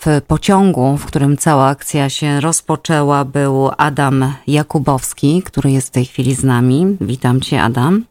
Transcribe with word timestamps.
w 0.00 0.22
pociągu, 0.26 0.96
w 0.96 1.06
którym 1.06 1.36
cała 1.36 1.66
akcja 1.68 2.08
się 2.08 2.40
rozpoczęła, 2.40 3.24
był 3.24 3.70
Adam 3.78 4.34
Jakubowski, 4.46 5.42
który 5.42 5.70
jest 5.70 5.88
w 5.88 5.90
tej 5.90 6.04
chwili 6.04 6.34
z 6.34 6.44
nami. 6.44 6.96
Witam 7.00 7.40
Cię, 7.40 7.62
Adam. 7.62 8.04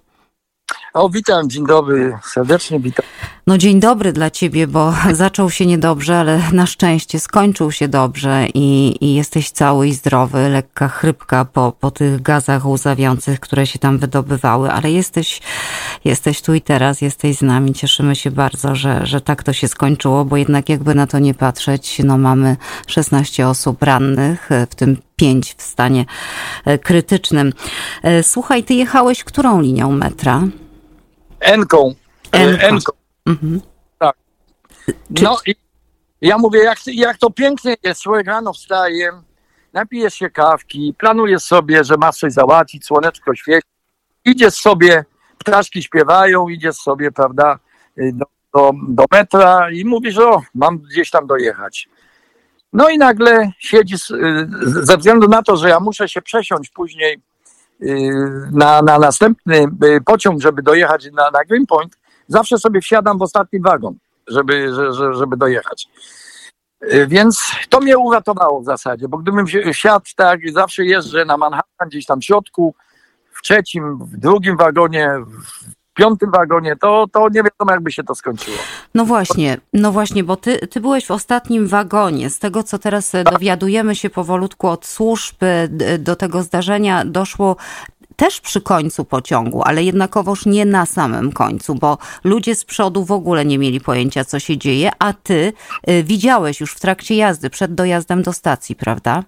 O, 0.99 1.09
witam, 1.09 1.49
dzień 1.49 1.65
dobry, 1.65 2.17
serdecznie 2.23 2.79
witam. 2.79 3.05
No 3.47 3.57
dzień 3.57 3.79
dobry 3.79 4.13
dla 4.13 4.29
ciebie, 4.29 4.67
bo 4.67 4.93
zaczął 5.11 5.49
się 5.49 5.65
niedobrze, 5.65 6.17
ale 6.17 6.41
na 6.53 6.65
szczęście 6.65 7.19
skończył 7.19 7.71
się 7.71 7.87
dobrze 7.87 8.47
i, 8.53 8.97
i 9.01 9.15
jesteś 9.15 9.51
cały 9.51 9.87
i 9.87 9.93
zdrowy, 9.93 10.49
lekka 10.49 10.87
chrypka 10.87 11.45
po, 11.45 11.71
po 11.79 11.91
tych 11.91 12.21
gazach 12.21 12.65
łzawiących, 12.65 13.39
które 13.39 13.67
się 13.67 13.79
tam 13.79 13.97
wydobywały, 13.97 14.71
ale 14.71 14.91
jesteś, 14.91 15.41
jesteś 16.05 16.41
tu 16.41 16.53
i 16.53 16.61
teraz, 16.61 17.01
jesteś 17.01 17.37
z 17.37 17.41
nami, 17.41 17.73
cieszymy 17.73 18.15
się 18.15 18.31
bardzo, 18.31 18.75
że, 18.75 19.05
że 19.05 19.21
tak 19.21 19.43
to 19.43 19.53
się 19.53 19.67
skończyło, 19.67 20.25
bo 20.25 20.37
jednak 20.37 20.69
jakby 20.69 20.95
na 20.95 21.07
to 21.07 21.19
nie 21.19 21.33
patrzeć, 21.33 22.01
no 22.03 22.17
mamy 22.17 22.57
16 22.87 23.47
osób 23.47 23.83
rannych, 23.83 24.49
w 24.69 24.75
tym 24.75 24.97
pięć 25.15 25.55
w 25.57 25.61
stanie 25.61 26.05
e, 26.65 26.77
krytycznym. 26.77 27.53
E, 28.03 28.23
słuchaj, 28.23 28.63
ty 28.63 28.73
jechałeś 28.73 29.23
którą 29.23 29.61
linią 29.61 29.91
metra? 29.91 30.43
Enką. 31.39 31.93
Enką. 32.31 32.67
Enką. 32.67 32.91
Mhm. 33.25 33.61
Tak. 33.99 34.15
No 35.09 35.37
i 35.45 35.55
ja 36.21 36.37
mówię, 36.37 36.59
jak, 36.59 36.77
jak 36.85 37.17
to 37.17 37.29
pięknie 37.29 37.75
jest, 37.83 38.01
człowiek 38.01 38.27
rano 38.27 38.53
wstaje, 38.53 39.11
napijesz 39.73 40.13
się 40.13 40.29
kawki, 40.29 40.95
planujesz 40.97 41.43
sobie, 41.43 41.83
że 41.83 41.97
masz 41.97 42.17
coś 42.17 42.33
załatwić, 42.33 42.85
słoneczko 42.85 43.35
świeci, 43.35 43.67
idziesz 44.25 44.53
sobie, 44.53 45.05
ptaszki 45.37 45.83
śpiewają, 45.83 46.49
idziesz 46.49 46.75
sobie, 46.75 47.11
prawda, 47.11 47.59
do, 47.97 48.25
do, 48.53 48.71
do 48.87 49.05
metra 49.11 49.71
i 49.71 49.85
mówisz, 49.85 50.17
o, 50.17 50.41
mam 50.55 50.77
gdzieś 50.77 51.09
tam 51.09 51.27
dojechać. 51.27 51.89
No 52.73 52.89
i 52.89 52.97
nagle 52.97 53.51
siedzisz, 53.59 54.13
ze 54.61 54.97
względu 54.97 55.27
na 55.27 55.43
to, 55.43 55.57
że 55.57 55.69
ja 55.69 55.79
muszę 55.79 56.09
się 56.09 56.21
przesiąść 56.21 56.69
później 56.69 57.13
y, 57.13 57.19
na, 58.51 58.81
na 58.81 58.99
następny 58.99 59.67
y, 59.83 60.01
pociąg, 60.05 60.41
żeby 60.41 60.61
dojechać 60.61 61.09
na, 61.13 61.31
na 61.31 61.43
Greenpoint, 61.43 61.97
zawsze 62.27 62.57
sobie 62.57 62.81
wsiadam 62.81 63.17
w 63.17 63.21
ostatni 63.21 63.61
wagon, 63.61 63.95
żeby, 64.27 64.71
żeby 65.11 65.37
dojechać. 65.37 65.87
Y, 66.83 67.07
więc 67.07 67.51
to 67.69 67.79
mnie 67.79 67.97
uratowało 67.97 68.61
w 68.61 68.65
zasadzie, 68.65 69.07
bo 69.07 69.17
gdybym 69.17 69.45
wsiadł 69.73 70.05
tak, 70.15 70.39
zawsze 70.51 70.85
jeżdżę 70.85 71.25
na 71.25 71.37
Manhattan, 71.37 71.89
gdzieś 71.89 72.05
tam 72.05 72.21
w 72.21 72.25
środku, 72.25 72.75
w 73.31 73.41
trzecim, 73.41 73.97
w 73.97 74.17
drugim 74.17 74.57
wagonie, 74.57 75.11
piątym 75.99 76.31
wagonie, 76.31 76.75
to, 76.75 77.05
to 77.11 77.29
nie 77.29 77.43
wiadomo, 77.43 77.71
jakby 77.71 77.91
się 77.91 78.03
to 78.03 78.15
skończyło. 78.15 78.57
No 78.93 79.05
właśnie, 79.05 79.57
no 79.73 79.91
właśnie, 79.91 80.23
bo 80.23 80.35
ty, 80.35 80.67
ty 80.67 80.81
byłeś 80.81 81.05
w 81.05 81.11
ostatnim 81.11 81.67
wagonie. 81.67 82.29
Z 82.29 82.39
tego, 82.39 82.63
co 82.63 82.79
teraz 82.79 83.11
dowiadujemy 83.31 83.95
się 83.95 84.09
powolutku 84.09 84.67
od 84.67 84.85
służb, 84.85 85.35
do 85.99 86.15
tego 86.15 86.43
zdarzenia 86.43 87.05
doszło 87.05 87.55
też 88.19 88.41
przy 88.41 88.61
końcu 88.61 89.05
pociągu, 89.05 89.61
ale 89.65 89.83
jednakowoż 89.83 90.45
nie 90.45 90.65
na 90.65 90.85
samym 90.85 91.31
końcu, 91.31 91.75
bo 91.75 91.97
ludzie 92.23 92.55
z 92.55 92.65
przodu 92.65 93.05
w 93.05 93.11
ogóle 93.11 93.45
nie 93.45 93.57
mieli 93.57 93.81
pojęcia, 93.81 94.25
co 94.25 94.39
się 94.39 94.57
dzieje, 94.57 94.91
a 94.99 95.13
ty 95.13 95.53
y, 95.89 96.03
widziałeś 96.03 96.59
już 96.59 96.73
w 96.73 96.79
trakcie 96.79 97.15
jazdy, 97.15 97.49
przed 97.49 97.75
dojazdem 97.75 98.23
do 98.23 98.33
stacji, 98.33 98.75
prawda? 98.75 99.23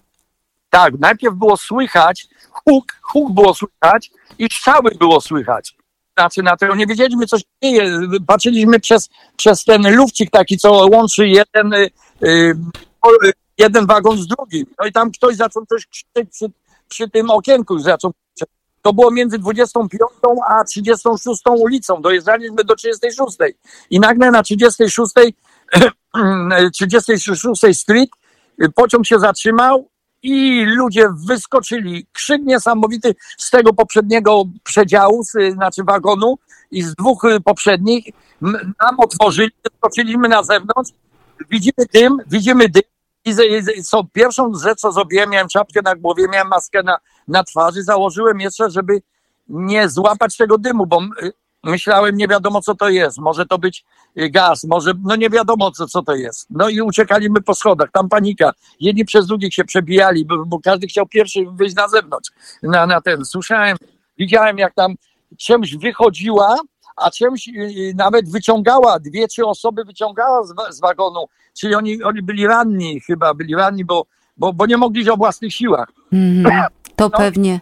Tak, 0.70 1.00
najpierw 1.00 1.36
było 1.36 1.58
słychać, 1.58 2.28
huk, 2.50 2.86
huk 3.02 3.34
było 3.34 3.54
słychać 3.54 4.12
i 4.40 4.46
strzały 4.46 4.92
było 5.00 5.22
słychać. 5.22 5.76
Znaczy 6.18 6.44
na 6.44 6.58
to 6.58 6.76
nie 6.76 6.88
wiedzieliśmy, 6.88 7.26
co 7.26 7.38
się 7.38 7.44
dzieje. 7.64 8.00
Patrzyliśmy 8.28 8.80
przez, 8.80 9.10
przez 9.38 9.64
ten 9.64 9.96
lufcik 9.96 10.32
taki, 10.32 10.58
co 10.58 10.72
łączy 10.72 11.28
jeden, 11.28 11.72
yy, 12.22 12.56
jeden 13.58 13.86
wagon 13.86 14.18
z 14.18 14.28
drugim. 14.28 14.66
No 14.80 14.88
i 14.88 14.92
tam 14.92 15.12
ktoś 15.12 15.36
zaczął 15.36 15.66
coś 15.66 15.88
krzyczeć 15.88 16.30
przy, 16.32 16.46
przy 16.88 17.10
tym 17.10 17.30
okienku, 17.30 17.80
zaczął 17.80 18.12
to 18.82 18.94
było 18.94 19.12
między 19.12 19.38
25 19.38 20.02
a 20.48 20.64
36 20.64 21.42
ulicą. 21.46 22.02
Dojeżdżaliśmy 22.02 22.64
do 22.64 22.76
36. 22.76 23.38
I 23.90 24.00
nagle 24.00 24.32
na 24.32 24.44
36, 24.44 25.18
36 26.74 27.80
Street 27.82 28.10
pociąg 28.76 29.06
się 29.06 29.20
zatrzymał 29.20 29.88
i 30.24 30.66
ludzie 30.66 31.10
wyskoczyli. 31.28 32.08
Krzyk 32.14 32.42
niesamowity 32.42 33.16
z 33.38 33.50
tego 33.50 33.74
poprzedniego 33.74 34.44
przedziału, 34.64 35.24
znaczy 35.54 35.84
wagonu 35.84 36.38
i 36.72 36.84
z 36.84 36.96
dwóch 36.96 37.26
poprzednich. 37.46 38.06
Nam 38.42 38.96
otworzyli, 38.98 39.52
wyskoczyliśmy 39.64 40.30
na 40.30 40.44
zewnątrz. 40.44 40.92
Widzimy 41.50 41.86
dym, 41.94 42.18
widzimy 42.28 42.70
dym. 42.70 42.84
I 43.26 43.34
co, 43.84 44.04
pierwszą 44.14 44.54
rzecz, 44.54 44.80
co 44.80 44.92
zrobiłem, 44.92 45.30
miałem 45.30 45.48
czapkę 45.48 45.82
na 45.82 45.96
głowie, 45.96 46.28
miałem 46.32 46.48
maskę 46.48 46.84
na, 46.84 46.98
na 47.28 47.44
twarzy, 47.44 47.84
założyłem 47.84 48.40
jeszcze, 48.40 48.70
żeby 48.70 49.02
nie 49.50 49.90
złapać 49.90 50.38
tego 50.38 50.58
dymu, 50.58 50.86
bo 50.86 51.02
myślałem, 51.64 52.18
nie 52.18 52.28
wiadomo 52.28 52.62
co 52.62 52.76
to 52.76 52.90
jest, 52.90 53.18
może 53.18 53.46
to 53.46 53.58
być 53.58 53.86
y, 54.18 54.30
gaz, 54.30 54.64
może, 54.64 54.94
no 55.04 55.16
nie 55.16 55.30
wiadomo 55.30 55.72
co, 55.72 55.88
co 55.88 56.02
to 56.02 56.16
jest. 56.16 56.48
No 56.50 56.70
i 56.70 56.82
uciekaliśmy 56.82 57.42
po 57.42 57.56
schodach, 57.56 57.90
tam 57.92 58.10
panika. 58.10 58.52
Jedni 58.80 59.06
przez 59.06 59.28
drugich 59.28 59.54
się 59.54 59.64
przebijali, 59.64 60.26
bo, 60.26 60.46
bo 60.46 60.60
każdy 60.60 60.88
chciał 60.88 61.06
pierwszy 61.06 61.40
wyjść 61.52 61.76
na 61.76 61.88
zewnątrz, 61.88 62.32
na, 62.64 62.88
na 62.88 63.02
ten. 63.02 63.26
Słyszałem, 63.26 63.78
widziałem 64.18 64.58
jak 64.58 64.74
tam 64.74 64.96
czymś 65.38 65.76
wychodziła, 65.76 66.56
a 66.96 67.12
czymś 67.12 67.48
y, 67.48 67.52
y, 67.52 67.94
nawet 67.96 68.32
wyciągała, 68.32 69.00
dwie, 69.00 69.28
trzy 69.28 69.46
osoby 69.46 69.84
wyciągała 69.86 70.44
z, 70.44 70.54
z 70.70 70.80
wagonu, 70.80 71.26
czyli 71.60 71.76
oni, 71.76 72.04
oni 72.04 72.22
byli 72.22 72.48
ranni, 72.48 73.00
chyba 73.00 73.34
byli 73.34 73.56
ranni, 73.56 73.86
bo, 73.86 74.06
bo, 74.38 74.54
bo 74.54 74.66
nie 74.66 74.78
mogli 74.78 75.10
o 75.10 75.18
własnych 75.18 75.54
siłach. 75.54 75.92
Mm, 76.14 76.52
to 76.96 77.10
no. 77.10 77.18
pewnie 77.18 77.60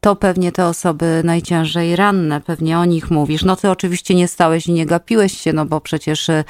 to 0.00 0.16
pewnie 0.16 0.52
te 0.52 0.66
osoby 0.66 1.20
najciężej 1.24 1.96
ranne, 1.96 2.40
pewnie 2.40 2.78
o 2.78 2.84
nich 2.84 3.10
mówisz. 3.10 3.44
No 3.44 3.56
ty 3.56 3.70
oczywiście 3.70 4.14
nie 4.14 4.28
stałeś 4.28 4.66
i 4.66 4.72
nie 4.72 4.86
gapiłeś 4.86 5.38
się, 5.40 5.52
no 5.52 5.66
bo 5.66 5.80
przecież 5.80 6.28
y, 6.28 6.44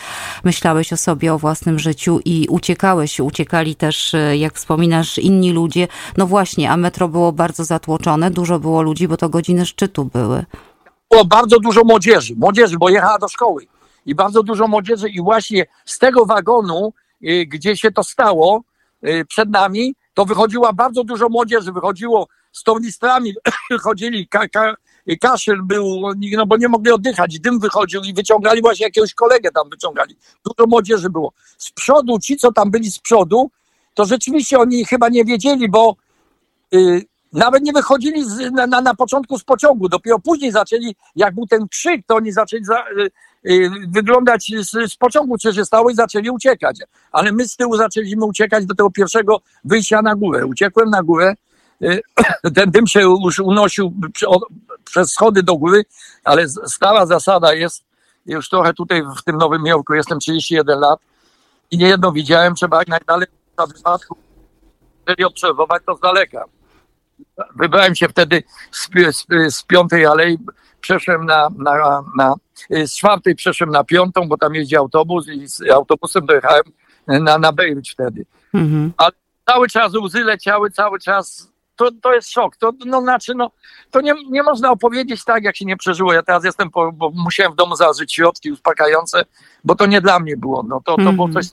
myślałeś 0.44 0.92
o 0.92 0.96
sobie, 0.96 1.34
o 1.34 1.38
własnym 1.38 1.78
życiu 1.78 2.20
i 2.24 2.46
uciekałeś. 2.50 3.20
Uciekali 3.20 3.74
też, 3.74 4.14
jak 4.34 4.54
wspominasz, 4.54 5.18
inni 5.18 5.52
ludzie. 5.52 5.88
No 6.16 6.26
właśnie, 6.26 6.70
a 6.70 6.76
metro 6.76 7.08
było 7.08 7.32
bardzo 7.32 7.64
zatłoczone, 7.64 8.30
dużo 8.30 8.58
było 8.58 8.82
ludzi, 8.82 9.08
bo 9.08 9.16
to 9.16 9.28
godziny 9.28 9.66
szczytu 9.66 10.04
były 10.04 10.44
było 11.10 11.24
bardzo 11.24 11.60
dużo 11.60 11.84
młodzieży, 11.84 12.34
młodzieży, 12.36 12.76
bo 12.78 12.88
jechała 12.88 13.18
do 13.18 13.28
szkoły 13.28 13.66
i 14.06 14.14
bardzo 14.14 14.42
dużo 14.42 14.68
młodzieży 14.68 15.08
i 15.08 15.22
właśnie 15.22 15.66
z 15.84 15.98
tego 15.98 16.26
wagonu, 16.26 16.92
y, 17.22 17.46
gdzie 17.46 17.76
się 17.76 17.90
to 17.90 18.04
stało 18.04 18.62
y, 19.06 19.24
przed 19.28 19.50
nami, 19.50 19.94
to 20.14 20.24
wychodziła 20.24 20.72
bardzo 20.72 21.04
dużo 21.04 21.28
młodzieży, 21.28 21.72
wychodziło 21.72 22.28
z 22.58 22.62
tornistrami, 22.62 23.34
wychodzili, 23.70 24.28
ka, 24.34 24.48
ka, 24.48 24.74
kaszel 25.20 25.62
był, 25.62 26.02
no 26.36 26.46
bo 26.46 26.56
nie 26.56 26.68
mogli 26.68 26.92
oddychać, 26.92 27.40
dym 27.40 27.58
wychodził 27.58 28.02
i 28.02 28.14
wyciągali 28.14 28.60
właśnie 28.60 28.86
jakiegoś 28.86 29.14
kolegę 29.14 29.50
tam 29.50 29.70
wyciągali. 29.70 30.16
Dużo 30.44 30.68
młodzieży 30.68 31.10
było. 31.10 31.32
Z 31.58 31.70
przodu, 31.70 32.18
ci 32.18 32.36
co 32.36 32.52
tam 32.52 32.70
byli 32.70 32.90
z 32.90 32.98
przodu, 32.98 33.50
to 33.94 34.04
rzeczywiście 34.04 34.58
oni 34.58 34.84
chyba 34.84 35.08
nie 35.08 35.24
wiedzieli, 35.24 35.68
bo 35.68 35.96
y, 36.74 37.02
nawet 37.32 37.62
nie 37.62 37.72
wychodzili 37.72 38.24
z, 38.24 38.52
na, 38.52 38.66
na, 38.66 38.80
na, 38.80 38.94
początku 38.94 39.38
z 39.38 39.44
pociągu, 39.44 39.88
dopiero 39.88 40.18
później 40.18 40.52
zaczęli, 40.52 40.96
jak 41.16 41.34
był 41.34 41.46
ten 41.46 41.68
krzyk, 41.68 42.06
to 42.06 42.16
oni 42.16 42.32
zaczęli 42.32 42.64
za, 42.64 42.84
y, 42.98 43.10
y, 43.50 43.70
wyglądać 43.88 44.52
z, 44.60 44.92
z, 44.92 44.96
pociągu, 44.96 45.38
co 45.38 45.52
się 45.52 45.64
stało 45.64 45.90
i 45.90 45.94
zaczęli 45.94 46.30
uciekać. 46.30 46.80
Ale 47.12 47.32
my 47.32 47.48
z 47.48 47.56
tyłu 47.56 47.76
zaczęliśmy 47.76 48.24
uciekać 48.24 48.66
do 48.66 48.74
tego 48.74 48.90
pierwszego 48.90 49.40
wyjścia 49.64 50.02
na 50.02 50.14
górę. 50.14 50.46
Uciekłem 50.46 50.90
na 50.90 51.02
górę, 51.02 51.34
ten 52.56 52.70
dym 52.70 52.86
się 52.86 53.00
już 53.00 53.38
unosił 53.38 53.92
przez 54.84 55.12
schody 55.12 55.42
do 55.42 55.56
góry, 55.56 55.84
ale 56.24 56.48
stała 56.48 57.06
zasada 57.06 57.54
jest, 57.54 57.84
już 58.26 58.48
trochę 58.48 58.74
tutaj 58.74 59.02
w 59.18 59.22
tym 59.22 59.36
Nowym 59.36 59.66
Jorku 59.66 59.94
jestem 59.94 60.18
31 60.18 60.80
lat 60.80 61.00
i 61.70 61.78
niejedno 61.78 62.12
widziałem, 62.12 62.54
trzeba 62.54 62.78
jak 62.78 62.88
najdalej 62.88 63.26
na 63.58 63.66
wypadku, 63.66 64.16
jeżeli 65.06 65.24
obserwować 65.24 65.82
to 65.86 65.96
z 65.96 66.00
daleka 66.00 66.44
wybrałem 67.56 67.94
się 67.94 68.08
wtedy 68.08 68.42
z, 68.70 68.88
z, 69.10 69.54
z 69.54 69.62
piątej 69.62 70.06
alei, 70.06 70.38
przeszłem 70.80 71.26
na, 71.26 71.48
na, 71.58 72.02
na, 72.16 72.34
z 72.86 72.96
czwartej 72.96 73.34
przeszłem 73.34 73.70
na 73.70 73.84
piątą, 73.84 74.28
bo 74.28 74.36
tam 74.36 74.54
jeździ 74.54 74.76
autobus 74.76 75.28
i 75.28 75.48
z 75.48 75.70
autobusem 75.70 76.26
dojechałem 76.26 76.62
na, 77.06 77.38
na 77.38 77.52
wtedy. 77.92 78.26
Mhm. 78.54 78.92
Ale 78.96 79.10
cały 79.46 79.68
czas 79.68 79.94
łzy 79.94 80.24
leciały, 80.24 80.70
cały 80.70 81.00
czas 81.00 81.52
to, 81.78 81.90
to 82.02 82.14
jest 82.14 82.30
szok. 82.30 82.56
To, 82.56 82.72
no, 82.86 83.00
znaczy, 83.00 83.34
no, 83.34 83.50
to 83.90 84.00
nie, 84.00 84.14
nie 84.30 84.42
można 84.42 84.70
opowiedzieć 84.70 85.24
tak, 85.24 85.44
jak 85.44 85.56
się 85.56 85.64
nie 85.64 85.76
przeżyło. 85.76 86.12
Ja 86.12 86.22
teraz 86.22 86.44
jestem, 86.44 86.70
po, 86.70 86.92
bo 86.92 87.10
musiałem 87.14 87.52
w 87.52 87.56
domu 87.56 87.76
zażyć 87.76 88.14
środki 88.14 88.52
uspokajające, 88.52 89.24
bo 89.64 89.74
to 89.74 89.86
nie 89.86 90.00
dla 90.00 90.20
mnie 90.20 90.36
było. 90.36 90.62
No, 90.62 90.80
to, 90.84 90.96
to 90.96 91.12
było 91.12 91.26
mhm. 91.26 91.32
coś 91.32 91.46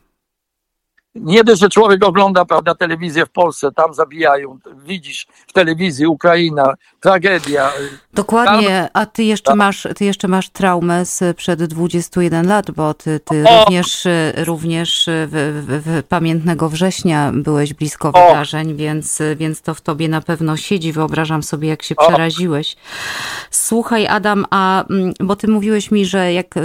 nie 1.16 1.44
dość, 1.44 1.62
że 1.62 1.70
człowiek 1.70 2.06
ogląda, 2.06 2.46
prawda, 2.46 2.76
telewizję 2.76 3.26
w 3.26 3.30
Polsce, 3.30 3.72
tam 3.72 3.94
zabijają, 3.94 4.60
widzisz 4.86 5.28
w 5.48 5.54
telewizji 5.54 6.08
Ukraina, 6.08 6.74
tragedia. 7.00 7.72
Dokładnie, 8.14 8.90
a 8.94 9.06
ty 9.06 9.24
jeszcze 9.24 9.56
masz, 9.56 9.88
ty 9.96 10.06
jeszcze 10.06 10.28
masz 10.28 10.50
traumę 10.50 11.06
sprzed 11.06 11.64
21 11.64 12.48
lat, 12.48 12.72
bo 12.72 12.94
ty, 12.94 13.20
ty 13.20 13.44
O! 13.48 13.60
również, 13.66 14.08
również 14.38 15.06
w, 15.08 15.64
w, 15.68 15.84
w 15.86 16.04
pamiętnego 16.04 16.70
września 16.70 17.32
byłeś 17.34 17.74
blisko 17.74 18.12
O! 18.14 18.28
wydarzeń, 18.28 18.76
więc, 18.76 19.22
więc 19.36 19.62
to 19.62 19.74
w 19.74 19.82
tobie 19.82 20.08
na 20.08 20.22
pewno 20.22 20.58
siedzi. 20.58 20.92
Wyobrażam 20.92 21.44
sobie, 21.44 21.70
jak 21.70 21.84
się 21.84 21.96
O! 21.96 22.08
przeraziłeś. 22.08 22.76
Słuchaj, 23.52 24.08
Adam, 24.08 24.46
a 24.50 24.86
mm, 24.90 25.14
bo 25.20 25.36
ty 25.36 25.48
mówiłeś 25.48 25.92
mi, 25.92 26.06
że 26.06 26.34
jak 26.34 26.56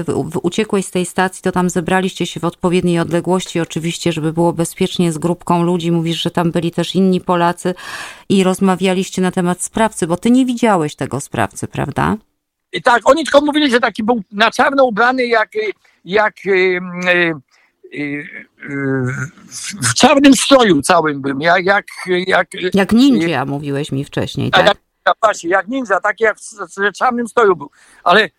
uciekłeś 0.42 0.86
z 0.86 0.90
tej 0.90 1.06
stacji, 1.06 1.42
to 1.42 1.52
tam 1.52 1.70
zebraliście 1.70 2.26
się 2.26 2.40
w 2.40 2.44
odpowiedniej 2.44 2.98
odległości, 2.98 3.60
oczywiście, 3.60 4.12
żeby 4.12 4.32
było 4.32 4.39
bezpiecznie 4.52 5.12
z 5.12 5.18
grupką 5.18 5.62
ludzi. 5.62 5.92
Mówisz, 5.92 6.22
że 6.22 6.30
tam 6.30 6.50
byli 6.50 6.70
też 6.70 6.94
inni 6.94 7.20
Polacy 7.20 7.74
i 8.28 8.44
rozmawialiście 8.44 9.22
na 9.22 9.30
temat 9.30 9.62
sprawcy, 9.62 10.06
bo 10.06 10.16
ty 10.16 10.30
nie 10.30 10.46
widziałeś 10.46 10.94
tego 10.96 11.20
sprawcy, 11.20 11.68
prawda? 11.68 12.16
I 12.72 12.82
tak, 12.82 13.00
oni 13.04 13.24
tylko 13.24 13.40
mówili, 13.40 13.70
że 13.70 13.80
taki 13.80 14.02
był 14.02 14.22
na 14.32 14.50
czarno 14.50 14.84
ubrany, 14.84 15.26
jak, 15.26 15.50
jak 16.04 16.34
y, 16.46 16.50
y, 16.50 17.34
y, 17.94 18.24
w, 19.82 19.94
czarnym 19.94 20.34
stroju 20.34 20.82
całym 20.82 21.22
bym, 21.22 21.40
jak, 21.40 21.64
jak, 21.64 21.86
jak, 22.26 22.48
Jak 22.74 22.92
ninja, 22.92 23.44
mówiłeś 23.44 23.92
mi 23.92 24.04
wcześniej, 24.04 24.50
tak? 24.50 24.66
jak, 24.66 25.16
właśnie, 25.22 25.50
jak 25.50 25.68
ninja, 25.68 26.00
taki 26.00 26.24
jak 26.24 26.38
w, 26.38 26.76
w 26.76 26.92
czarnym 26.92 27.28
stroju 27.28 27.56
był. 27.56 27.70
Ale 28.04 28.30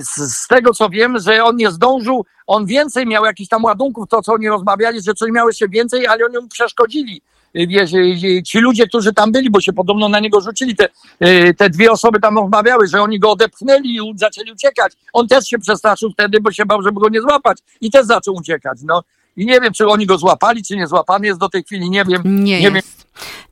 z, 0.00 0.34
z 0.34 0.48
tego 0.48 0.74
co 0.74 0.88
wiem, 0.88 1.18
że 1.18 1.44
on 1.44 1.56
nie 1.56 1.70
zdążył, 1.70 2.24
on 2.46 2.66
więcej 2.66 3.06
miał 3.06 3.24
jakichś 3.24 3.48
tam 3.48 3.64
ładunków, 3.64 4.08
to 4.08 4.22
co 4.22 4.32
oni 4.32 4.48
rozmawiali, 4.48 5.02
że 5.02 5.14
coś 5.14 5.30
miało 5.30 5.48
jeszcze 5.48 5.68
więcej, 5.68 6.06
ale 6.06 6.24
oni 6.24 6.36
mu 6.36 6.48
przeszkodzili. 6.48 7.22
Y, 7.56 7.66
Wiesz, 7.66 7.92
y, 7.92 7.98
y, 8.24 8.42
ci 8.42 8.58
ludzie, 8.58 8.86
którzy 8.86 9.12
tam 9.12 9.32
byli, 9.32 9.50
bo 9.50 9.60
się 9.60 9.72
podobno 9.72 10.08
na 10.08 10.20
niego 10.20 10.40
rzucili, 10.40 10.76
te, 10.76 10.88
y, 11.22 11.54
te 11.54 11.70
dwie 11.70 11.92
osoby 11.92 12.20
tam 12.20 12.38
rozmawiały, 12.38 12.86
że 12.86 13.02
oni 13.02 13.18
go 13.18 13.30
odepchnęli 13.30 13.96
i 13.96 14.00
zaczęli 14.16 14.52
uciekać. 14.52 14.92
On 15.12 15.28
też 15.28 15.46
się 15.46 15.58
przestraszył 15.58 16.10
wtedy, 16.12 16.40
bo 16.40 16.52
się 16.52 16.66
bał, 16.66 16.82
żeby 16.82 17.00
go 17.00 17.08
nie 17.08 17.20
złapać 17.20 17.58
i 17.80 17.90
też 17.90 18.06
zaczął 18.06 18.34
uciekać. 18.34 18.78
No 18.84 19.02
i 19.36 19.46
nie 19.46 19.60
wiem, 19.60 19.72
czy 19.72 19.86
oni 19.86 20.06
go 20.06 20.18
złapali, 20.18 20.62
czy 20.64 20.76
nie 20.76 20.86
złapany 20.86 21.26
jest 21.26 21.40
do 21.40 21.48
tej 21.48 21.64
chwili, 21.64 21.90
nie 21.90 22.04
wiem. 22.04 22.22
Nie, 22.24 22.60
nie 22.60 22.70
wiem. 22.70 22.82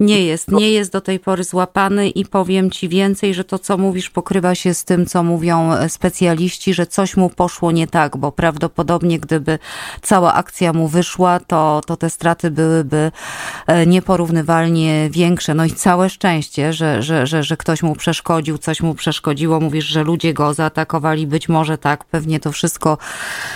Nie 0.00 0.24
jest, 0.24 0.50
nie 0.50 0.70
jest 0.70 0.92
do 0.92 1.00
tej 1.00 1.18
pory 1.18 1.44
złapany 1.44 2.08
i 2.08 2.24
powiem 2.24 2.70
ci 2.70 2.88
więcej, 2.88 3.34
że 3.34 3.44
to, 3.44 3.58
co 3.58 3.78
mówisz, 3.78 4.10
pokrywa 4.10 4.54
się 4.54 4.74
z 4.74 4.84
tym, 4.84 5.06
co 5.06 5.22
mówią 5.22 5.72
e, 5.72 5.88
specjaliści, 5.88 6.74
że 6.74 6.86
coś 6.86 7.16
mu 7.16 7.30
poszło 7.30 7.72
nie 7.72 7.86
tak, 7.86 8.16
bo 8.16 8.32
prawdopodobnie 8.32 9.18
gdyby 9.18 9.58
cała 10.02 10.34
akcja 10.34 10.72
mu 10.72 10.88
wyszła, 10.88 11.40
to, 11.40 11.80
to 11.86 11.96
te 11.96 12.10
straty 12.10 12.50
byłyby 12.50 13.12
e, 13.66 13.86
nieporównywalnie 13.86 15.10
większe. 15.10 15.54
No 15.54 15.64
i 15.64 15.70
całe 15.70 16.10
szczęście, 16.10 16.72
że, 16.72 17.02
że, 17.02 17.26
że, 17.26 17.42
że 17.42 17.56
ktoś 17.56 17.82
mu 17.82 17.94
przeszkodził, 17.94 18.58
coś 18.58 18.82
mu 18.82 18.94
przeszkodziło. 18.94 19.60
Mówisz, 19.60 19.86
że 19.86 20.02
ludzie 20.02 20.34
go 20.34 20.54
zaatakowali, 20.54 21.26
być 21.26 21.48
może 21.48 21.78
tak, 21.78 22.04
pewnie 22.04 22.40
to 22.40 22.52
wszystko 22.52 22.98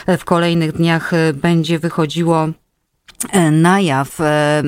e, 0.06 0.18
w 0.18 0.24
kolejnych 0.24 0.72
dniach 0.72 1.12
będzie 1.34 1.78
wychodziło 1.78 2.48
na 3.52 3.80
jaw. 3.80 4.20
E, 4.20 4.62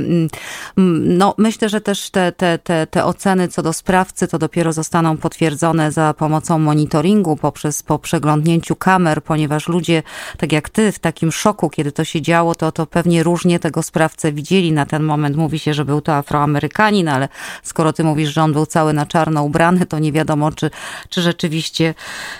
No, 0.76 1.34
myślę, 1.38 1.68
że 1.68 1.80
też 1.80 2.10
te, 2.10 2.32
te, 2.32 2.58
te, 2.58 2.86
te 2.86 3.04
oceny 3.04 3.48
co 3.48 3.62
do 3.62 3.72
sprawcy 3.72 4.28
to 4.28 4.38
dopiero 4.38 4.72
zostaną 4.72 5.16
potwierdzone 5.16 5.92
za 5.92 6.14
pomocą 6.14 6.58
monitoringu 6.58 7.36
poprzez 7.36 7.82
po 7.82 7.98
przeglądnięciu 7.98 8.76
kamer, 8.76 9.22
ponieważ 9.22 9.68
ludzie, 9.68 10.02
tak 10.38 10.52
jak 10.52 10.68
ty, 10.68 10.92
w 10.92 10.98
takim 10.98 11.32
szoku, 11.32 11.70
kiedy 11.70 11.92
to 11.92 12.04
się 12.04 12.22
działo, 12.22 12.54
to, 12.54 12.72
to 12.72 12.86
pewnie 12.86 13.22
różnie 13.22 13.58
tego 13.58 13.82
sprawcę 13.82 14.32
widzieli. 14.32 14.72
Na 14.72 14.86
ten 14.86 15.02
moment 15.02 15.36
mówi 15.36 15.58
się, 15.58 15.74
że 15.74 15.84
był 15.84 16.00
to 16.00 16.14
Afroamerykanin, 16.14 17.08
ale 17.08 17.28
skoro 17.62 17.92
ty 17.92 18.04
mówisz, 18.04 18.30
że 18.32 18.42
on 18.42 18.52
był 18.52 18.66
cały 18.66 18.92
na 18.92 19.06
czarno 19.06 19.42
ubrany, 19.42 19.86
to 19.86 19.98
nie 19.98 20.12
wiadomo, 20.12 20.52
czy, 20.52 20.70
czy 21.08 21.22
rzeczywiście, 21.22 21.94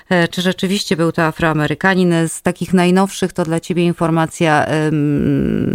e, 0.09 0.29
czy 0.29 0.43
rzeczywiście 0.43 0.97
był 0.97 1.13
to 1.13 1.23
Afroamerykanin. 1.23 2.15
Z 2.29 2.43
takich 2.43 2.75
najnowszych 2.75 3.33
to 3.33 3.45
dla 3.45 3.61
ciebie 3.61 3.85
informacja 3.85 4.67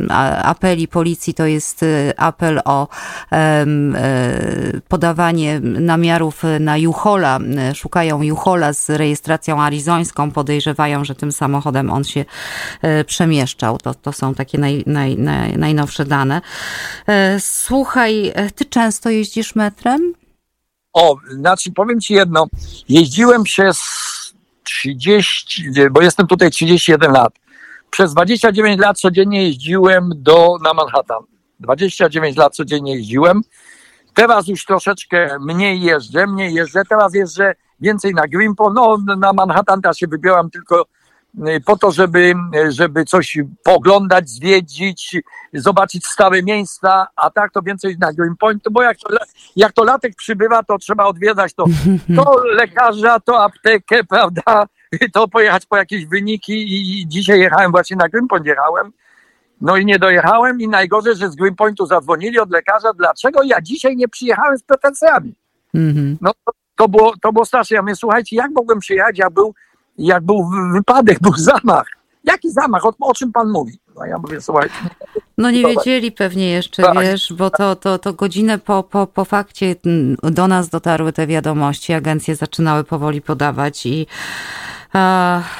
a- 0.09 0.30
apeli 0.43 0.87
policji 0.87 1.33
to 1.33 1.45
jest 1.45 1.83
y, 1.83 2.13
apel 2.17 2.61
o 2.65 2.87
e, 3.31 3.65
podawanie 4.87 5.59
namiarów 5.59 6.43
na 6.59 6.77
Juchola. 6.77 7.39
Szukają 7.75 8.21
Juchola 8.21 8.73
z 8.73 8.89
rejestracją 8.89 9.61
arizońską. 9.61 10.31
Podejrzewają, 10.31 11.05
że 11.05 11.15
tym 11.15 11.31
samochodem 11.31 11.89
on 11.89 12.03
się 12.03 12.25
e, 12.81 13.03
przemieszczał. 13.03 13.77
To, 13.77 13.93
to 13.93 14.13
są 14.13 14.35
takie 14.35 14.57
naj, 14.57 14.83
naj, 14.87 15.17
naj, 15.17 15.57
najnowsze 15.57 16.05
dane. 16.05 16.41
E, 17.07 17.39
Słuchaj, 17.39 18.33
ty 18.55 18.65
często 18.65 19.09
jeździsz 19.09 19.55
metrem? 19.55 20.13
O, 20.93 21.15
znaczy 21.29 21.71
powiem 21.71 22.01
ci 22.01 22.13
jedno. 22.13 22.47
Jeździłem 22.89 23.43
przez 23.43 23.79
30, 24.63 25.63
bo 25.91 26.01
jestem 26.01 26.27
tutaj 26.27 26.51
31 26.51 27.11
lat. 27.11 27.33
Przez 27.91 28.13
29 28.13 28.81
lat 28.81 28.99
codziennie 28.99 29.43
jeździłem 29.43 30.09
do, 30.15 30.57
na 30.63 30.73
Manhattan. 30.73 31.23
29 31.59 32.37
lat 32.37 32.55
codziennie 32.55 32.95
jeździłem. 32.95 33.41
Teraz 34.13 34.47
już 34.47 34.65
troszeczkę 34.65 35.37
mniej 35.39 35.81
jeżdżę, 35.81 36.27
mniej 36.27 36.53
jeżdżę. 36.53 36.81
Teraz 36.89 37.13
jeżdżę 37.13 37.55
więcej 37.79 38.13
na 38.13 38.27
Greenpo. 38.27 38.73
No, 38.73 38.97
na 39.17 39.33
Manhattan 39.33 39.81
teraz 39.81 39.97
się 39.97 40.07
wybieram 40.07 40.49
tylko 40.49 40.85
y, 41.47 41.61
po 41.65 41.77
to, 41.77 41.91
żeby, 41.91 42.33
żeby 42.69 43.05
coś 43.05 43.37
pooglądać, 43.63 44.29
zwiedzić, 44.29 45.15
zobaczyć 45.53 46.05
stare 46.05 46.43
miejsca, 46.43 47.07
a 47.15 47.29
tak 47.29 47.51
to 47.51 47.61
więcej 47.61 47.97
na 47.99 48.13
Greenpoint, 48.13 48.63
bo 48.71 48.81
jak 48.81 48.97
to, 48.97 49.17
jak 49.55 49.73
to 49.73 49.83
latek 49.83 50.15
przybywa, 50.15 50.63
to 50.63 50.77
trzeba 50.77 51.05
odwiedzać 51.05 51.53
to, 51.53 51.65
to 52.17 52.43
lekarza, 52.43 53.19
to 53.19 53.43
aptekę, 53.43 54.03
prawda, 54.03 54.65
to 55.13 55.27
pojechać 55.27 55.65
po 55.65 55.77
jakieś 55.77 56.05
wyniki 56.05 56.53
i 56.53 57.07
dzisiaj 57.07 57.39
jechałem 57.39 57.71
właśnie 57.71 57.97
na 57.97 58.09
Greenpoint, 58.09 58.45
jechałem, 58.45 58.91
no 59.61 59.77
i 59.77 59.85
nie 59.85 59.99
dojechałem 59.99 60.61
i 60.61 60.67
najgorzej, 60.67 61.15
że 61.15 61.29
z 61.29 61.35
Greenpointu 61.35 61.85
zadzwonili 61.85 62.39
od 62.39 62.51
lekarza, 62.51 62.93
dlaczego 62.93 63.43
ja 63.43 63.61
dzisiaj 63.61 63.95
nie 63.95 64.07
przyjechałem 64.07 64.57
z 64.57 64.63
pretensjami. 64.63 65.35
Mhm. 65.73 66.17
No 66.21 66.31
to, 66.45 66.51
to, 66.75 66.87
było, 66.87 67.13
to 67.21 67.33
było 67.33 67.45
straszne. 67.45 67.75
Ja 67.75 67.81
mówię, 67.81 67.95
słuchajcie, 67.95 68.35
jak 68.35 68.51
mogłem 68.51 68.79
przyjechać, 68.79 69.17
jak 69.17 69.33
był, 69.33 69.53
jak 69.97 70.23
był 70.23 70.49
wy- 70.49 70.71
wypadek, 70.73 71.19
był 71.25 71.33
zamach. 71.33 71.87
Jaki 72.23 72.51
zamach? 72.51 72.85
O, 72.85 72.93
o 72.99 73.13
czym 73.13 73.31
pan 73.31 73.49
mówi? 73.49 73.79
No 73.95 74.05
ja 74.05 74.17
mówię, 74.17 74.41
słuchajcie, 74.41 74.75
No 75.37 75.51
nie 75.51 75.61
wiedzieli 75.67 76.11
pewnie 76.11 76.51
jeszcze, 76.51 76.83
Tak. 76.83 76.99
wiesz, 77.01 77.33
bo 77.33 77.49
to, 77.49 77.75
to, 77.75 77.99
to 77.99 78.13
godzinę 78.13 78.57
po, 78.59 78.83
po, 78.83 79.07
po 79.07 79.25
fakcie 79.25 79.75
do 80.23 80.47
nas 80.47 80.69
dotarły 80.69 81.13
te 81.13 81.27
wiadomości, 81.27 81.93
agencje 81.93 82.35
zaczynały 82.35 82.83
powoli 82.83 83.21
podawać 83.21 83.85
i 83.85 84.07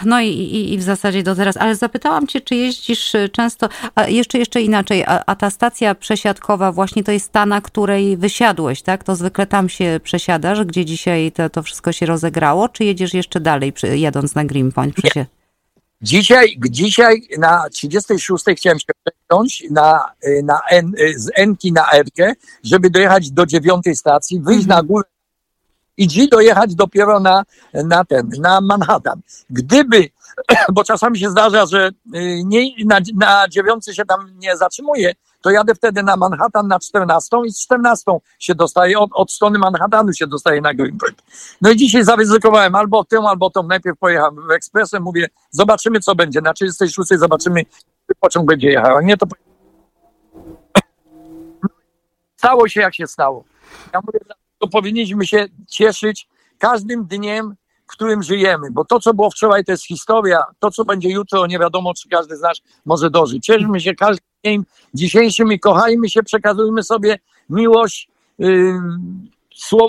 no 0.05 0.21
i, 0.21 0.27
i, 0.27 0.73
i 0.73 0.77
w 0.77 0.83
zasadzie 0.83 1.23
do 1.23 1.35
teraz, 1.35 1.57
ale 1.57 1.75
zapytałam 1.75 2.27
cię, 2.27 2.41
czy 2.41 2.55
jeździsz 2.55 3.15
e, 3.15 3.29
często, 3.29 3.69
a 3.95 4.07
jeszcze, 4.07 4.37
jeszcze 4.37 4.61
inaczej, 4.61 5.03
a, 5.07 5.23
a 5.25 5.35
ta 5.35 5.49
stacja 5.49 5.95
przesiadkowa 5.95 6.71
właśnie 6.71 7.03
to 7.03 7.11
jest 7.11 7.31
ta, 7.31 7.45
na 7.45 7.61
której 7.61 8.17
wysiadłeś, 8.17 8.81
tak? 8.81 9.03
To 9.03 9.15
zwykle 9.15 9.47
tam 9.47 9.69
się 9.69 9.99
przesiadasz, 10.03 10.63
gdzie 10.63 10.85
dzisiaj 10.85 11.31
to, 11.31 11.49
to 11.49 11.63
wszystko 11.63 11.91
się 11.91 12.05
rozegrało, 12.05 12.69
czy 12.69 12.83
jedziesz 12.83 13.13
jeszcze 13.13 13.39
dalej, 13.39 13.73
przy- 13.73 13.97
jadąc 13.97 14.35
na 14.35 14.45
Greenpoint? 14.45 14.95
Przesiad- 14.95 15.25
Dzisiaj, 16.03 16.57
dzisiaj 16.69 17.21
na 17.37 17.69
36 17.69 18.45
chciałem 18.57 18.79
się 18.79 18.85
przesiąść 19.05 19.63
na, 19.71 20.05
y, 20.25 20.41
na 20.43 20.59
N, 20.69 20.91
y, 20.99 21.19
z 21.19 21.29
Enki 21.35 21.71
na 21.73 21.91
Erkę, 21.93 22.33
żeby 22.63 22.89
dojechać 22.89 23.31
do 23.31 23.45
dziewiątej 23.45 23.95
stacji, 23.95 24.39
wyjść 24.39 24.63
Mhm. 24.63 24.77
na 24.79 24.83
górę 24.87 25.03
i 26.01 26.29
dojechać 26.29 26.75
dopiero 26.75 27.19
na, 27.19 27.43
na 27.73 28.05
ten, 28.05 28.29
na 28.39 28.61
Manhattan. 28.61 29.21
Gdyby, 29.49 30.09
bo 30.73 30.83
czasami 30.83 31.19
się 31.19 31.29
zdarza, 31.29 31.65
że 31.65 31.89
y, 32.15 32.41
nie, 32.45 32.85
na, 32.85 32.99
na 33.15 33.47
dziewiątce 33.47 33.95
się 33.95 34.05
tam 34.05 34.39
nie 34.39 34.57
zatrzymuje, 34.57 35.13
to 35.41 35.49
jadę 35.49 35.75
wtedy 35.75 36.03
na 36.03 36.17
Manhattan 36.17 36.67
na 36.67 36.79
14 36.79 37.37
i 37.45 37.51
z 37.51 37.61
14 37.61 38.11
się 38.39 38.55
dostaje, 38.55 38.99
od, 38.99 39.09
od 39.13 39.31
strony 39.31 39.59
Manhattanu 39.59 40.13
się 40.13 40.27
dostaje 40.27 40.61
na 40.61 40.73
Greenpoint. 40.73 41.23
No 41.61 41.71
i 41.71 41.75
dzisiaj 41.75 42.03
zaryzykowałem 42.03 42.75
albo 42.75 43.03
tym, 43.03 43.25
albo 43.25 43.49
tą. 43.49 43.63
Najpierw 43.63 43.97
pojechałem 43.99 44.51
ekspresem, 44.51 45.03
mówię, 45.03 45.27
zobaczymy 45.51 45.99
co 45.99 46.15
będzie. 46.15 46.41
Na 46.41 46.53
36 46.53 47.19
zobaczymy, 47.19 47.65
pociąg 48.19 48.47
będzie 48.47 48.69
jechał. 48.69 49.01
Nie 49.01 49.17
to 49.17 49.25
stało 52.37 52.67
się 52.67 52.81
jak 52.81 52.95
się 52.95 53.07
stało. 53.07 53.43
Ja 53.93 53.99
mówię, 54.05 54.19
to 54.61 54.67
powinniśmy 54.67 55.27
się 55.27 55.45
cieszyć 55.67 56.27
każdym 56.57 57.05
dniem, 57.05 57.55
w 57.87 57.91
którym 57.91 58.23
żyjemy, 58.23 58.67
bo 58.71 58.85
to, 58.85 58.99
co 58.99 59.13
było 59.13 59.31
wczoraj, 59.31 59.65
to 59.65 59.71
jest 59.71 59.87
historia. 59.87 60.43
To, 60.59 60.71
co 60.71 60.85
będzie 60.85 61.09
jutro, 61.09 61.47
nie 61.47 61.59
wiadomo, 61.59 61.93
czy 61.93 62.09
każdy 62.09 62.37
z 62.37 62.41
nas 62.41 62.61
może 62.85 63.09
dożyć. 63.09 63.45
Cieszmy 63.45 63.79
się 63.79 63.95
każdym 63.95 64.25
dniem 64.43 64.65
dzisiejszym 64.93 65.51
i 65.51 65.59
kochajmy 65.59 66.09
się, 66.09 66.23
przekazujmy 66.23 66.83
sobie 66.83 67.19
miłość, 67.49 68.09
yy, 68.39 68.73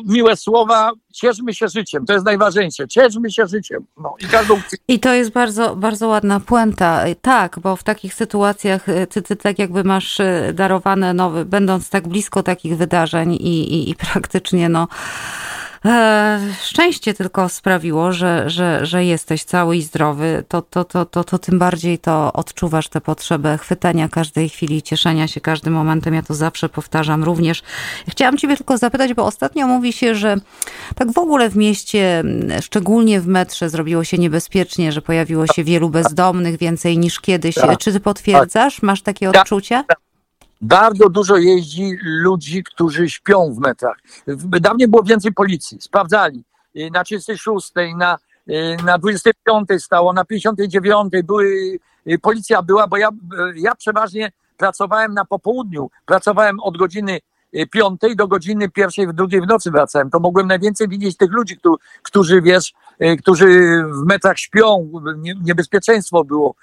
miłe 0.06 0.36
słowa, 0.36 0.92
cieszmy 1.14 1.54
się 1.54 1.68
życiem, 1.68 2.06
to 2.06 2.12
jest 2.12 2.24
najważniejsze, 2.24 2.88
cieszmy 2.88 3.30
się 3.30 3.46
życiem. 3.46 3.86
No, 3.96 4.14
i, 4.20 4.26
każdą... 4.26 4.60
I 4.88 5.00
to 5.00 5.12
jest 5.12 5.30
bardzo, 5.30 5.76
bardzo 5.76 6.08
ładna 6.08 6.40
puenta. 6.40 7.04
Tak, 7.22 7.58
bo 7.60 7.76
w 7.76 7.82
takich 7.82 8.14
sytuacjach 8.14 8.86
ty, 9.10 9.22
ty 9.22 9.36
tak 9.36 9.58
jakby 9.58 9.84
masz 9.84 10.18
darowane, 10.54 11.14
no, 11.14 11.30
będąc 11.44 11.90
tak 11.90 12.08
blisko 12.08 12.42
takich 12.42 12.76
wydarzeń 12.76 13.32
i, 13.32 13.74
i, 13.74 13.90
i 13.90 13.94
praktycznie 13.94 14.68
no 14.68 14.88
E, 14.88 15.61
szczęście 16.62 17.14
tylko 17.14 17.48
sprawiło, 17.48 18.12
że, 18.12 18.50
że, 18.50 18.86
że 18.86 19.04
jesteś 19.04 19.44
cały 19.44 19.76
i 19.76 19.82
zdrowy, 19.82 20.44
to, 20.48 20.62
to, 20.62 20.84
to, 20.84 21.06
to, 21.06 21.24
to 21.24 21.38
tym 21.38 21.58
bardziej 21.58 21.98
to 21.98 22.32
odczuwasz 22.32 22.88
tę 22.88 23.00
potrzebę 23.00 23.58
chwytania 23.58 24.08
każdej 24.08 24.48
chwili, 24.48 24.82
cieszenia 24.82 25.28
się 25.28 25.40
każdym 25.40 25.72
momentem. 25.72 26.14
Ja 26.14 26.22
to 26.22 26.34
zawsze 26.34 26.68
powtarzam 26.68 27.24
również. 27.24 27.62
Chciałam 28.08 28.38
Ciebie 28.38 28.56
tylko 28.56 28.78
zapytać, 28.78 29.14
bo 29.14 29.26
ostatnio 29.26 29.66
mówi 29.66 29.92
się, 29.92 30.14
że 30.14 30.36
tak 30.94 31.12
w 31.12 31.18
ogóle 31.18 31.50
w 31.50 31.56
mieście, 31.56 32.24
szczególnie 32.60 33.20
w 33.20 33.26
metrze, 33.26 33.70
zrobiło 33.70 34.04
się 34.04 34.18
niebezpiecznie, 34.18 34.92
że 34.92 35.02
pojawiło 35.02 35.46
się 35.46 35.64
wielu 35.64 35.90
bezdomnych, 35.90 36.58
więcej 36.58 36.98
niż 36.98 37.20
kiedyś. 37.20 37.54
Tak. 37.54 37.78
Czy 37.78 37.92
Ty 37.92 38.00
potwierdzasz? 38.00 38.82
Masz 38.82 39.02
takie 39.02 39.30
odczucie? 39.30 39.84
Bardzo 40.62 41.08
dużo 41.08 41.36
jeździ 41.36 41.98
ludzi, 42.02 42.64
którzy 42.64 43.10
śpią 43.10 43.54
w 43.54 43.58
metrach. 43.58 43.96
Dawniej 44.60 44.88
było 44.88 45.02
więcej 45.02 45.32
policji, 45.32 45.78
sprawdzali. 45.80 46.44
Y, 46.76 46.90
na 46.92 47.04
36, 47.04 47.72
na, 47.96 48.18
y, 48.48 48.76
na 48.84 48.98
25 48.98 49.68
stało, 49.78 50.12
na 50.12 50.24
59 50.24 51.22
były, 51.22 51.78
y, 52.06 52.18
policja 52.18 52.62
była, 52.62 52.86
bo 52.86 52.96
ja, 52.96 53.08
ja 53.54 53.74
przeważnie 53.74 54.32
pracowałem 54.56 55.14
na 55.14 55.24
popołudniu. 55.24 55.90
Pracowałem 56.06 56.60
od 56.60 56.76
godziny 56.76 57.20
5 57.70 58.00
do 58.16 58.28
godziny 58.28 58.68
pierwszej, 58.68 59.06
w 59.06 59.12
drugiej 59.12 59.40
w 59.40 59.46
nocy 59.46 59.70
wracałem. 59.70 60.10
To 60.10 60.20
mogłem 60.20 60.46
najwięcej 60.46 60.88
widzieć 60.88 61.16
tych 61.16 61.32
ludzi, 61.32 61.58
którzy, 62.02 62.42
wiesz, 62.42 62.72
którzy 63.20 63.46
w 63.84 64.06
metrach 64.06 64.38
śpią, 64.38 64.90
niebezpieczeństwo 65.42 66.24
było. 66.24 66.54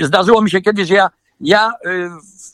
Zdarzyło 0.00 0.42
mi 0.42 0.50
się 0.50 0.60
kiedyś, 0.60 0.88
że 0.88 0.94
ja 0.94 1.10
ja 1.40 1.72
y, 1.86 2.10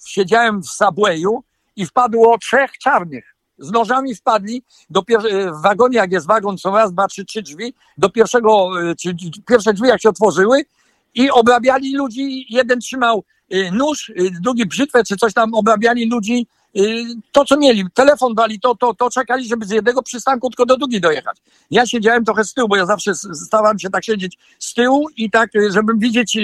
siedziałem 0.06 0.62
w 0.62 0.68
Subwayu 0.68 1.42
i 1.76 1.86
wpadło 1.86 2.38
trzech 2.38 2.78
czarnych. 2.78 3.34
Z 3.58 3.70
nożami 3.70 4.14
wpadli 4.14 4.62
do 4.90 5.00
y, 5.00 5.50
w 5.52 5.62
wagonie, 5.62 5.96
jak 5.96 6.12
jest 6.12 6.26
wagon, 6.26 6.58
są 6.58 6.76
raz, 6.76 6.92
dwa, 6.92 7.08
trzy, 7.08 7.24
trzy 7.24 7.42
drzwi, 7.42 7.74
do 7.98 8.10
pierwszego, 8.10 8.82
y, 8.90 8.96
czy 8.96 9.16
pierwsze 9.48 9.72
drzwi 9.72 9.88
jak 9.88 10.02
się 10.02 10.08
otworzyły 10.08 10.64
i 11.16 11.30
obrabiali 11.30 11.96
ludzi, 11.96 12.46
jeden 12.48 12.80
trzymał 12.80 13.24
y, 13.54 13.70
nóż, 13.72 14.08
y, 14.08 14.30
drugi 14.40 14.66
brzytwę, 14.66 15.04
czy 15.04 15.16
coś 15.16 15.34
tam, 15.34 15.54
obrabiali 15.54 16.10
ludzi, 16.10 16.46
y, 16.76 17.04
to 17.32 17.44
co 17.44 17.56
mieli, 17.56 17.84
telefon 17.94 18.34
dali, 18.34 18.60
to, 18.60 18.74
to, 18.74 18.94
to. 18.94 19.10
Czekali, 19.10 19.48
żeby 19.48 19.66
z 19.66 19.70
jednego 19.70 20.02
przystanku 20.02 20.50
tylko 20.50 20.66
do 20.66 20.76
drugi 20.76 21.00
dojechać. 21.00 21.36
Ja 21.70 21.86
siedziałem 21.86 22.24
trochę 22.24 22.44
z 22.44 22.54
tyłu, 22.54 22.68
bo 22.68 22.76
ja 22.76 22.86
zawsze 22.86 23.14
starałem 23.14 23.78
się 23.78 23.90
tak 23.90 24.04
siedzieć 24.04 24.38
z 24.58 24.74
tyłu 24.74 25.08
i 25.16 25.30
tak, 25.30 25.50
żeby 25.70 25.92
widzieć 25.96 26.38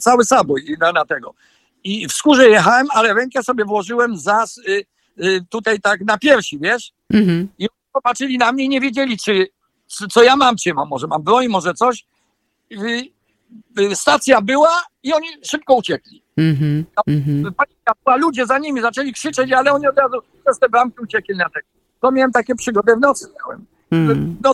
cały 0.00 0.24
sabój 0.24 0.76
na, 0.80 0.92
na 0.92 1.04
tego 1.04 1.34
i 1.84 2.08
w 2.08 2.12
skórze 2.12 2.48
jechałem, 2.48 2.86
ale 2.94 3.14
rękę 3.14 3.42
sobie 3.42 3.64
włożyłem 3.64 4.16
za, 4.16 4.44
y, 4.68 4.84
y, 5.24 5.40
tutaj 5.48 5.80
tak 5.80 6.00
na 6.00 6.18
piersi, 6.18 6.58
wiesz? 6.60 6.92
Mhm. 7.12 7.48
I 7.58 7.68
popatrzyli 7.92 8.38
na 8.38 8.52
mnie 8.52 8.64
i 8.64 8.68
nie 8.68 8.80
wiedzieli, 8.80 9.18
czy, 9.18 9.46
co 10.10 10.22
ja 10.22 10.36
mam, 10.36 10.56
czy 10.56 10.74
mam, 10.74 10.88
może 10.88 11.06
mam 11.06 11.22
broń, 11.22 11.48
może 11.48 11.74
coś. 11.74 12.04
Y, 12.72 13.10
stacja 13.94 14.40
była 14.40 14.82
i 15.02 15.12
oni 15.12 15.26
szybko 15.44 15.74
uciekli. 15.74 16.22
Mhm. 16.36 16.84
Mhm. 17.06 17.54
A 18.04 18.16
ludzie 18.16 18.46
za 18.46 18.58
nimi 18.58 18.80
zaczęli 18.80 19.12
krzyczeć, 19.12 19.52
ale 19.52 19.72
oni 19.72 19.86
od 19.86 19.98
razu 19.98 20.16
przez 20.44 20.58
te 20.58 20.68
bramki 20.68 21.00
uciekli 21.02 21.36
na 21.36 21.44
tego. 21.44 21.66
To 22.00 22.10
miałem 22.10 22.32
takie 22.32 22.54
przygody 22.54 22.96
w 22.96 23.00
nocy 23.00 23.26
miałem. 23.38 23.66
Mhm. 23.90 24.36
No, 24.42 24.52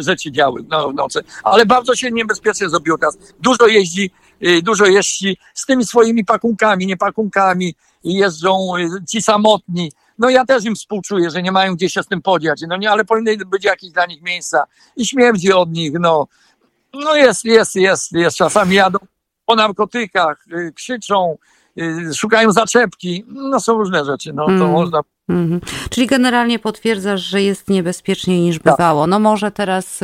rzeczy 0.00 0.32
działy 0.32 0.64
no, 0.68 0.90
w 0.90 0.94
nocy, 0.94 1.20
ale 1.44 1.66
bardzo 1.66 1.96
się 1.96 2.10
niebezpiecznie 2.10 2.68
zrobiło 2.68 2.98
teraz. 2.98 3.18
Dużo 3.40 3.66
jeździ 3.66 4.10
Y, 4.42 4.62
dużo 4.62 4.86
jeździ 4.86 5.36
z 5.54 5.66
tymi 5.66 5.84
swoimi 5.84 6.24
pakunkami, 6.24 6.86
nie 6.86 6.96
pakunkami 6.96 7.74
i 8.04 8.14
jeżdżą 8.14 8.76
y, 8.76 9.04
ci 9.08 9.22
samotni. 9.22 9.92
No 10.18 10.30
ja 10.30 10.44
też 10.44 10.64
im 10.64 10.74
współczuję, 10.74 11.30
że 11.30 11.42
nie 11.42 11.52
mają 11.52 11.74
gdzie 11.74 11.90
się 11.90 12.02
z 12.02 12.06
tym 12.06 12.22
podziać, 12.22 12.60
no 12.68 12.76
nie, 12.76 12.90
ale 12.90 13.04
powinny 13.04 13.36
być 13.36 13.64
jakieś 13.64 13.90
dla 13.90 14.06
nich 14.06 14.22
miejsca 14.22 14.64
i 14.96 15.06
śmierdzi 15.06 15.52
od 15.52 15.72
nich, 15.72 15.92
no. 16.00 16.26
No 16.94 17.16
jest, 17.16 17.44
jest, 17.44 17.74
jest, 17.74 18.12
jest. 18.12 18.36
Czasami 18.36 18.74
jadą 18.74 18.98
po 19.46 19.54
narkotykach, 19.54 20.44
y, 20.52 20.72
krzyczą, 20.72 21.38
szukają 22.14 22.52
zaczepki, 22.52 23.24
no 23.28 23.60
są 23.60 23.78
różne 23.78 24.04
rzeczy, 24.04 24.32
no 24.32 24.46
to 24.46 24.52
mm. 24.52 24.70
można 24.70 25.00
Mhm. 25.28 25.60
Czyli 25.90 26.06
generalnie 26.06 26.58
potwierdzasz, 26.58 27.20
że 27.20 27.42
jest 27.42 27.68
niebezpieczniej 27.68 28.40
niż 28.40 28.58
tak. 28.58 28.76
bywało. 28.76 29.06
No 29.06 29.18
może 29.18 29.50
teraz, 29.50 30.00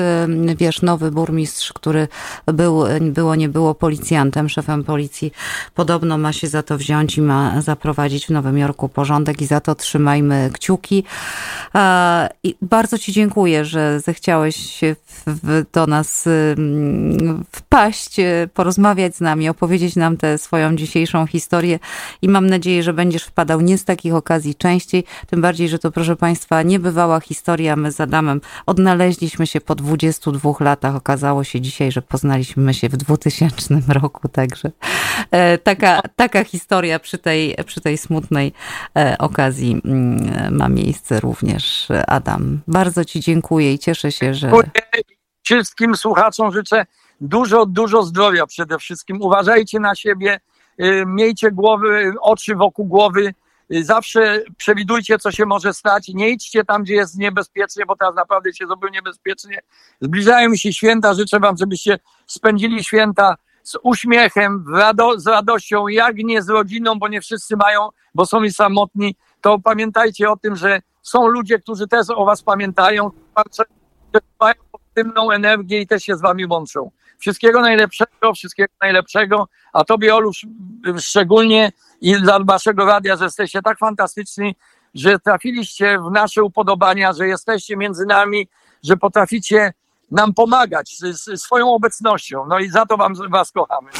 wiesz, 0.57 0.83
nowy 0.83 1.11
burmistrz, 1.11 1.73
który 1.73 2.09
był, 2.47 2.85
było, 3.01 3.35
nie 3.35 3.49
było 3.49 3.75
policjantem, 3.75 4.49
szefem 4.49 4.85
policji, 4.85 5.33
podobno 5.75 6.19
ma 6.19 6.33
się 6.33 6.47
za 6.47 6.63
to 6.63 6.79
wziąć 6.79 7.17
i 7.17 7.23
ma 7.23 7.63
zaprowadzić 7.63 8.27
w 8.27 8.31
Nowym 8.31 8.59
Jorku 8.59 8.89
porządek 8.89 9.43
i 9.43 9.47
za 9.47 9.61
to 9.61 9.75
trzymajmy 9.75 10.51
kciuki. 10.53 11.05
I 12.43 12.55
bardzo 12.63 12.99
Ci 12.99 13.13
dziękuję, 13.13 13.65
że 13.65 14.01
zechciałeś 14.01 14.81
do 15.73 15.87
nas 15.87 16.29
wpaść, 17.53 18.17
porozmawiać 18.55 19.17
z 19.17 19.21
nami, 19.21 19.49
opowiedzieć 19.49 19.97
nam 19.97 20.17
tę 20.17 20.39
swoją 20.39 20.77
dzisiejszą 20.77 21.27
historię 21.27 21.79
i 22.23 22.29
mam 22.29 22.47
nadzieję, 22.47 22.83
że 22.83 22.93
będziesz 22.93 23.25
wpadał 23.25 23.61
nie 23.61 23.79
z 23.79 23.85
takich 23.85 24.15
okazji 24.15 24.55
częściej, 24.55 25.05
tym 25.27 25.41
bardziej, 25.41 25.69
że 25.69 25.79
to 25.79 25.91
proszę 25.91 26.17
Państwa 26.17 26.63
niebywała 26.63 27.21
historia. 27.21 27.77
My 27.77 27.93
z 27.93 28.01
Adamem 28.01 28.41
odnaleźliśmy 28.67 29.47
się 29.47 29.61
po 29.61 29.75
22 29.75 30.53
latach. 30.61 30.97
Okazało 30.97 31.45
się 31.45 31.61
dzisiaj, 31.61 31.93
że 31.93 32.03
poznaliśmy 32.03 32.75
się 32.75 32.89
w 32.89 32.97
2000 32.97 33.81
roku, 34.03 34.29
także 34.29 34.71
e, 35.31 35.59
taka, 35.59 36.01
taka 36.17 36.45
historia 36.45 36.99
przy 36.99 37.19
tej, 37.19 37.57
przy 37.67 37.81
tej 37.81 37.99
smutnej 37.99 38.53
e, 38.97 39.17
okazji 39.19 39.81
mm, 39.85 40.57
ma 40.57 40.69
miejsce 40.69 41.21
również. 41.21 41.89
Adam, 42.07 42.61
bardzo 42.69 43.05
Ci 43.05 43.21
dziękuję 43.21 43.73
i 43.73 43.79
cieszę 43.79 44.13
się, 44.13 44.35
że... 44.35 44.51
Wszystkim 45.43 45.97
słuchaczom 45.97 46.53
życzę 46.53 46.87
dużo, 47.21 47.67
dużo 47.67 48.03
zdrowia 48.03 48.47
przede 48.47 48.79
wszystkim. 48.79 49.23
Uważajcie 49.23 49.81
na 49.81 49.95
siebie, 49.95 50.41
y, 50.81 51.05
miejcie 51.07 51.51
głowy, 51.51 52.13
oczy 52.21 52.55
wokół 52.55 52.87
głowy, 52.87 53.35
zawsze 53.71 54.43
przewidujcie, 54.57 55.19
co 55.19 55.33
się 55.33 55.47
może 55.47 55.75
stać. 55.75 56.09
Nie 56.09 56.29
idźcie 56.29 56.65
tam, 56.65 56.83
gdzie 56.83 56.95
jest 56.95 57.19
niebezpiecznie, 57.19 57.87
bo 57.87 57.97
teraz 57.97 58.15
naprawdę 58.15 58.55
się 58.55 58.67
zrobiło 58.67 58.91
niebezpiecznie. 58.91 59.59
Zbliżają 60.01 60.55
się 60.55 60.73
święta. 60.73 61.15
Życzę 61.15 61.41
Wam, 61.41 61.57
żebyście 61.57 61.99
spędzili 62.27 62.85
święta 62.85 63.37
z 63.63 63.77
uśmiechem, 63.83 64.65
rado 64.75 65.21
z 65.21 65.27
radością, 65.27 65.89
jak 65.89 66.17
nie 66.17 66.43
z 66.43 66.49
rodziną, 66.49 66.99
bo 66.99 67.09
nie 67.09 67.21
wszyscy 67.21 67.57
mają, 67.57 67.89
bo 68.15 68.27
są 68.27 68.43
i 68.43 68.53
samotni. 68.53 69.17
To 69.41 69.59
pamiętajcie 69.59 70.31
o 70.31 70.37
tym, 70.37 70.57
że 70.57 70.83
są 71.03 71.27
ludzie, 71.27 71.59
którzy 71.59 71.89
też 71.89 72.07
o 72.11 72.25
Was 72.25 72.43
pamiętają, 72.43 73.11
mają 74.41 74.55
pozytywną 74.73 75.31
energię 75.31 75.81
i 75.81 75.87
też 75.87 76.03
się 76.03 76.17
z 76.17 76.21
Wami 76.21 76.47
łączą. 76.47 76.91
Wszystkiego 77.19 77.61
najlepszego, 77.61 78.35
wszystkiego 78.35 78.73
najlepszego, 78.83 79.49
a 79.73 79.85
Tobie, 79.85 80.15
Olusz, 80.15 80.47
szczególnie 80.99 81.73
i 82.01 82.15
dla 82.15 82.39
waszego 82.41 82.85
radia, 82.85 83.17
że 83.17 83.25
jesteście 83.25 83.63
tak 83.63 83.79
fantastyczni, 83.79 84.57
że 84.95 85.19
trafiliście 85.19 85.99
w 85.99 86.11
nasze 86.13 86.43
upodobania, 86.43 87.13
że 87.13 87.29
jesteście 87.29 87.77
między 87.77 88.07
nami, 88.07 88.49
że 88.83 88.97
potraficie 88.97 89.73
nam 90.11 90.35
pomagać 90.35 90.97
swoją 91.37 91.75
obecnością. 91.75 92.47
No 92.49 92.59
i 92.59 92.69
za 92.69 92.87
to 92.87 92.97
wam, 92.97 93.15
was 93.31 93.53
kochamy. 93.53 93.91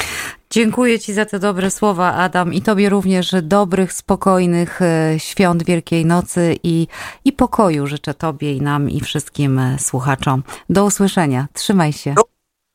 Dziękuję 0.51 1.01
Ci 1.01 1.13
za 1.13 1.27
te 1.27 1.39
dobre 1.39 1.71
słowa, 1.71 2.15
Adam, 2.15 2.55
i 2.55 2.63
Tobie 2.63 2.89
również 2.89 3.35
dobrych, 3.43 3.93
spokojnych 3.93 4.83
e, 4.83 5.15
świąt 5.19 5.63
Wielkiej 5.63 6.07
Nocy 6.07 6.57
i, 6.63 6.87
i 7.25 7.33
pokoju 7.33 7.87
życzę 7.87 8.15
Tobie 8.15 8.53
i 8.53 8.63
nam 8.63 8.91
i 8.91 9.01
wszystkim 9.01 9.59
e, 9.59 9.79
słuchaczom. 9.79 10.43
Do 10.71 10.85
usłyszenia. 10.85 11.47
Trzymaj 11.53 11.93
się. 11.93 12.15
Do 12.15 12.34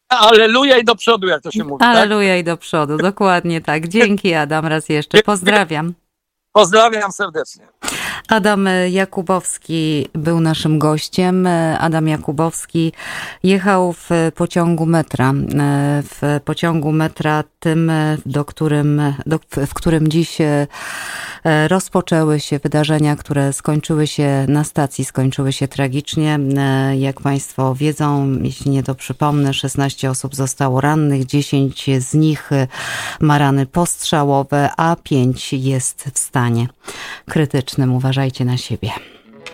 Aleluja 0.10 0.78
i 0.78 0.84
do 0.84 0.96
przodu, 0.96 1.28
jak 1.28 1.42
to 1.42 1.52
się 1.52 1.64
mówi. 1.64 1.80
Tak? 1.80 1.98
Aleluja 1.98 2.34
tak? 2.34 2.40
i 2.40 2.44
do 2.44 2.58
przodu, 2.58 2.98
dokładnie 2.98 3.62
tak. 3.62 3.88
Dzięki 3.88 4.34
Adam 4.34 4.66
raz 4.66 4.90
jeszcze. 4.90 5.22
Pozdrawiam. 5.24 5.94
Pozdrawiam 6.52 7.12
serdecznie. 7.12 7.68
Adam 8.30 8.70
Jakubowski 8.90 10.08
był 10.14 10.40
naszym 10.40 10.80
gościem. 10.80 11.48
Adam 11.80 12.08
Jakubowski 12.08 12.94
jechał 13.44 13.94
w 13.94 14.10
pociągu 14.36 14.86
metra. 14.86 15.34
W 16.04 16.40
pociągu 16.46 16.92
metra 16.92 17.44
tym, 17.60 17.92
do 18.26 18.46
którym, 18.46 19.02
do, 19.26 19.40
w 19.68 19.74
którym 19.74 20.08
dziś 20.08 20.38
rozpoczęły 21.68 22.40
się 22.40 22.60
wydarzenia, 22.60 23.16
które 23.16 23.54
skończyły 23.54 24.08
się 24.08 24.46
na 24.48 24.64
stacji, 24.64 25.06
skończyły 25.06 25.54
się 25.54 25.68
tragicznie. 25.68 26.40
Jak 26.98 27.22
Państwo 27.22 27.76
wiedzą, 27.76 28.38
jeśli 28.42 28.72
nie 28.72 28.84
to 28.84 28.96
przypomnę, 28.96 29.54
16 29.54 30.10
osób 30.10 30.36
zostało 30.36 30.82
rannych, 30.82 31.26
10 31.26 31.90
z 32.00 32.14
nich 32.14 32.50
ma 33.20 33.38
rany 33.38 33.66
postrzałowe, 33.66 34.70
a 34.78 34.96
5 35.04 35.54
jest 35.54 36.12
w 36.14 36.20
stanie 36.20 36.68
krytycznym. 37.26 37.94
Uważajcie 38.20 38.46
na 38.46 38.58
siebie. 38.58 38.90